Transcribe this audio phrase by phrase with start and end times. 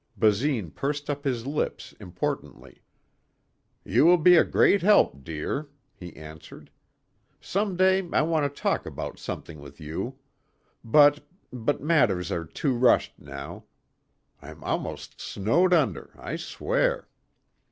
[0.17, 2.81] Basine pursed up his lips importantly.
[3.85, 6.71] "You will be a great help, dear," he answered.
[7.39, 10.17] "Some day I want to talk about something with you.
[10.83, 11.27] But...
[11.53, 13.65] but matters are too rushed now.
[14.41, 17.07] I'm almost snowed under, I swear."